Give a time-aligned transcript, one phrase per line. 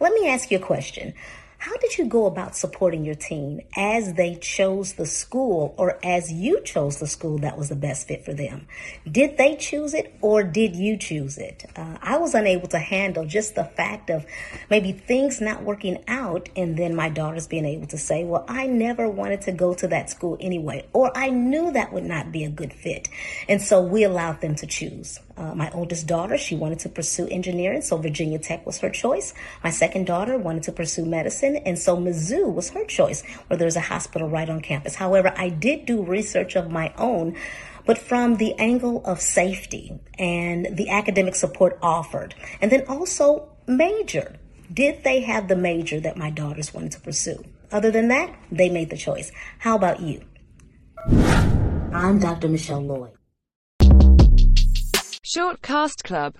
[0.00, 1.14] Let me ask you a question.
[1.60, 6.32] How did you go about supporting your teen as they chose the school or as
[6.32, 8.68] you chose the school that was the best fit for them?
[9.10, 11.64] Did they choose it or did you choose it?
[11.74, 14.24] Uh, I was unable to handle just the fact of
[14.70, 18.68] maybe things not working out and then my daughters being able to say, well, I
[18.68, 22.44] never wanted to go to that school anyway, or I knew that would not be
[22.44, 23.08] a good fit.
[23.48, 25.18] And so we allowed them to choose.
[25.38, 29.32] Uh, my oldest daughter, she wanted to pursue engineering, so Virginia Tech was her choice.
[29.62, 33.76] My second daughter wanted to pursue medicine, and so Mizzou was her choice, where there's
[33.76, 34.96] a hospital right on campus.
[34.96, 37.36] However, I did do research of my own,
[37.86, 44.34] but from the angle of safety and the academic support offered, and then also major.
[44.74, 47.44] Did they have the major that my daughters wanted to pursue?
[47.70, 49.30] Other than that, they made the choice.
[49.60, 50.20] How about you?
[51.92, 52.48] I'm Dr.
[52.48, 53.17] Michelle Lloyd.
[55.30, 56.32] Short Cast Club